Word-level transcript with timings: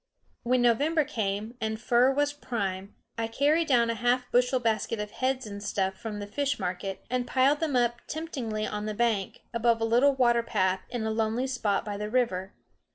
When 0.41 0.63
November 0.63 1.03
came, 1.05 1.55
and 1.61 1.79
fur 1.79 2.11
was 2.11 2.33
prime, 2.33 2.95
I 3.19 3.27
carried 3.27 3.67
down 3.67 3.91
a 3.91 3.93
half 3.93 4.31
bushel 4.31 4.59
basket 4.59 4.99
of 4.99 5.11
heads 5.11 5.45
and 5.45 5.61
stuff 5.61 5.93
from 5.93 6.17
the 6.17 6.25
fish 6.25 6.57
market, 6.57 7.05
and 7.11 7.27
piled 7.27 7.59
them 7.59 7.75
up 7.75 8.01
temptingly 8.07 8.65
on 8.65 8.87
the 8.87 8.95
bank, 8.95 9.41
above 9.53 9.79
a 9.79 9.85
little 9.85 10.15
water 10.15 10.41
path, 10.41 10.81
in 10.89 11.03
a 11.03 11.11
lonely 11.11 11.45
spot 11.45 11.85
by 11.85 11.97
the 11.97 12.09
river. 12.09 12.55